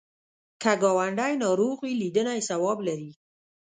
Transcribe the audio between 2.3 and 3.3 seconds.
یې ثواب لري